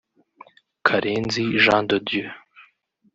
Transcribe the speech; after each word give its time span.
Karenzi 0.87 1.59
Jean 1.63 1.83
de 1.85 1.99
Dieu 1.99 2.29